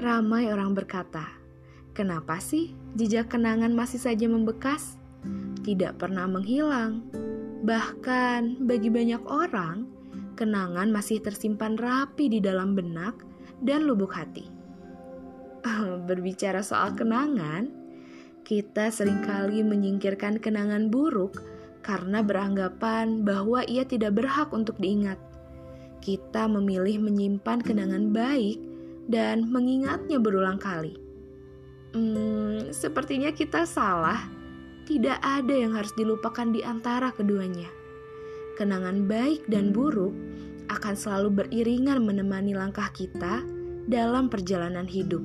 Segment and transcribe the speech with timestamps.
[0.00, 1.28] Ramai orang berkata,
[1.92, 4.96] "Kenapa sih jejak kenangan masih saja membekas,
[5.60, 7.04] tidak pernah menghilang?"
[7.60, 9.84] Bahkan bagi banyak orang,
[10.40, 13.20] kenangan masih tersimpan rapi di dalam benak
[13.60, 14.48] dan lubuk hati.
[16.08, 17.68] Berbicara soal kenangan,
[18.40, 21.44] kita sering kali menyingkirkan kenangan buruk
[21.84, 25.20] karena beranggapan bahwa ia tidak berhak untuk diingat.
[26.00, 28.69] Kita memilih menyimpan kenangan baik
[29.10, 30.94] dan mengingatnya berulang kali.
[31.90, 34.30] Hmm, sepertinya kita salah.
[34.86, 37.66] Tidak ada yang harus dilupakan di antara keduanya.
[38.58, 40.14] Kenangan baik dan buruk
[40.70, 43.42] akan selalu beriringan menemani langkah kita
[43.90, 45.22] dalam perjalanan hidup.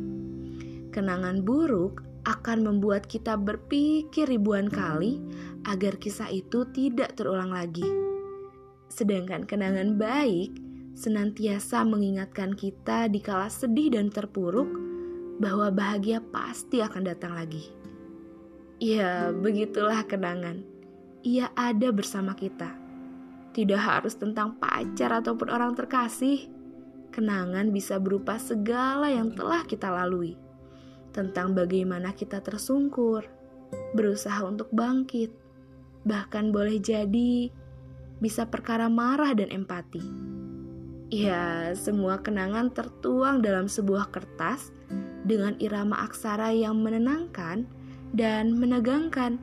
[0.90, 5.22] Kenangan buruk akan membuat kita berpikir ribuan kali
[5.70, 7.86] agar kisah itu tidak terulang lagi.
[8.90, 10.65] Sedangkan kenangan baik
[10.96, 14.72] senantiasa mengingatkan kita di kala sedih dan terpuruk
[15.44, 17.68] bahwa bahagia pasti akan datang lagi.
[18.80, 20.64] Ya, begitulah kenangan.
[21.28, 22.72] Ia ada bersama kita.
[23.52, 26.48] Tidak harus tentang pacar ataupun orang terkasih.
[27.12, 30.36] Kenangan bisa berupa segala yang telah kita lalui
[31.16, 33.24] tentang bagaimana kita tersungkur,
[33.96, 35.32] berusaha untuk bangkit,
[36.04, 37.48] bahkan boleh jadi
[38.20, 40.35] bisa perkara marah dan empati.
[41.14, 44.74] Ya, semua kenangan tertuang dalam sebuah kertas
[45.22, 47.70] dengan irama aksara yang menenangkan
[48.10, 49.38] dan menegangkan.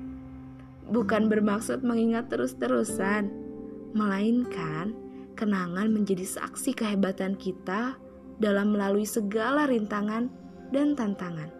[0.90, 3.30] Bukan bermaksud mengingat terus-terusan,
[3.94, 4.90] melainkan
[5.38, 7.94] kenangan menjadi saksi kehebatan kita
[8.42, 10.26] dalam melalui segala rintangan
[10.74, 11.50] dan tantangan.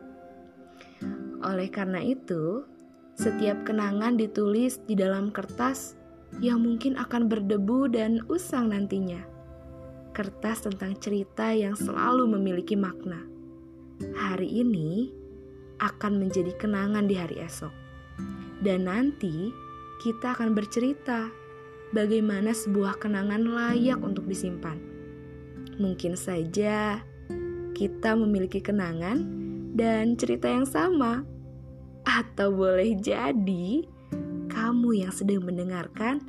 [1.46, 2.66] Oleh karena itu,
[3.14, 5.94] setiap kenangan ditulis di dalam kertas
[6.42, 9.31] yang mungkin akan berdebu dan usang nantinya.
[10.12, 13.24] Kertas tentang cerita yang selalu memiliki makna.
[14.12, 15.08] Hari ini
[15.80, 17.72] akan menjadi kenangan di hari esok.
[18.60, 19.48] Dan nanti
[20.04, 21.32] kita akan bercerita
[21.96, 24.76] bagaimana sebuah kenangan layak untuk disimpan.
[25.80, 27.00] Mungkin saja
[27.72, 29.24] kita memiliki kenangan
[29.72, 31.24] dan cerita yang sama
[32.04, 33.88] atau boleh jadi
[34.52, 36.20] kamu yang sedang mendengarkan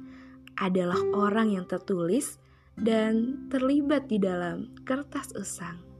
[0.56, 2.40] adalah orang yang tertulis
[2.80, 5.93] dan terlibat di dalam kertas usang.